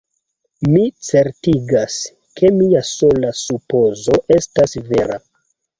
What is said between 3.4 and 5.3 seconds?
supozo estas vera.